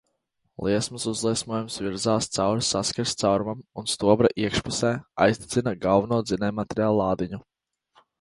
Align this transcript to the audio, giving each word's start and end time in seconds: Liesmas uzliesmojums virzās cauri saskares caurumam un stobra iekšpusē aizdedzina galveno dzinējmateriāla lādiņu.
Liesmas 0.67 1.03
uzliesmojums 1.09 1.75
virzās 1.87 2.27
cauri 2.37 2.63
saskares 2.67 3.13
caurumam 3.23 3.61
un 3.81 3.91
stobra 3.91 4.31
iekšpusē 4.45 4.95
aizdedzina 5.27 5.75
galveno 5.85 6.19
dzinējmateriāla 6.31 6.97
lādiņu. 7.03 7.41